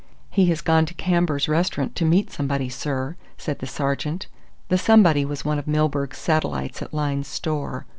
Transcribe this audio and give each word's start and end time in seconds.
"He 0.31 0.47
has 0.47 0.61
gone 0.61 0.87
to 0.87 0.95
Cambours 0.95 1.47
Restaurant 1.47 1.95
to 1.97 2.05
meet 2.05 2.31
somebody, 2.31 2.69
sir," 2.69 3.17
said 3.37 3.59
the 3.59 3.67
sergeant. 3.67 4.25
The 4.69 4.79
somebody 4.79 5.25
was 5.25 5.45
one 5.45 5.59
of 5.59 5.67
Milburgh's 5.67 6.17
satellites 6.17 6.81
at 6.81 6.91
Lyne's 6.91 7.27
Store. 7.27 7.85